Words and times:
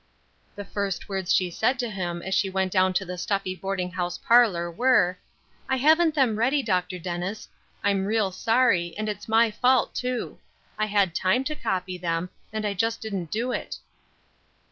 The 0.55 0.65
first 0.65 1.07
words 1.07 1.31
she 1.31 1.51
said 1.51 1.77
to 1.77 1.87
him 1.91 2.23
as 2.23 2.33
she 2.33 2.49
went 2.49 2.71
down 2.71 2.91
to 2.93 3.05
the 3.05 3.19
stuffy 3.19 3.53
boarding 3.53 3.91
house 3.91 4.17
parlor 4.17 4.71
were, 4.71 5.19
"I 5.69 5.75
haven't 5.75 6.15
them 6.15 6.37
ready, 6.39 6.63
Dr. 6.63 6.97
Dennis; 6.97 7.47
I'm 7.83 8.05
real 8.05 8.31
sorry, 8.31 8.95
and 8.97 9.07
it's 9.07 9.27
my 9.29 9.51
fault, 9.51 9.93
too. 9.93 10.39
I 10.79 10.87
had 10.87 11.13
time 11.13 11.43
to 11.43 11.55
copy 11.55 11.99
them, 11.99 12.31
and 12.51 12.65
I 12.65 12.73
just 12.73 12.99
didn't 12.99 13.29
do 13.29 13.51
it." 13.51 13.77